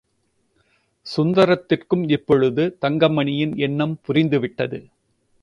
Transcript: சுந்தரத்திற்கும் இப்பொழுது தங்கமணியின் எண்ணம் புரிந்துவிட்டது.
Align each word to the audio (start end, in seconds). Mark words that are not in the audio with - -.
சுந்தரத்திற்கும் 1.05 2.09
இப்பொழுது 2.09 2.77
தங்கமணியின் 2.81 3.55
எண்ணம் 3.57 3.95
புரிந்துவிட்டது. 4.07 4.81